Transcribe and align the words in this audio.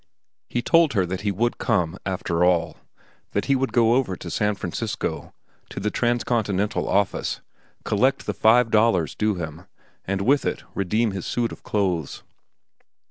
He 0.49 0.63
told 0.63 0.93
her 0.93 1.05
that 1.05 1.21
he 1.21 1.31
would 1.31 1.59
come, 1.59 1.95
after 2.07 2.43
all; 2.43 2.77
that 3.33 3.45
he 3.45 3.55
would 3.55 3.71
go 3.71 3.93
over 3.93 4.15
to 4.15 4.31
San 4.31 4.55
Francisco, 4.55 5.31
to 5.69 5.79
the 5.79 5.91
Transcontinental 5.91 6.89
office, 6.89 7.41
collect 7.85 8.25
the 8.25 8.33
five 8.33 8.71
dollars 8.71 9.13
due 9.13 9.35
him, 9.35 9.67
and 10.05 10.21
with 10.21 10.43
it 10.43 10.63
redeem 10.73 11.11
his 11.11 11.27
suit 11.27 11.51
of 11.51 11.61
clothes. 11.61 12.23